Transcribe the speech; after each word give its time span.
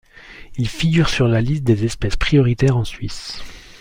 Il 0.57 0.67
figure 0.67 1.09
sur 1.09 1.27
la 1.27 1.41
liste 1.41 1.63
des 1.63 1.85
espèces 1.85 2.15
prioritaires 2.15 2.75
en 2.75 2.83
Suisse. 2.83 3.39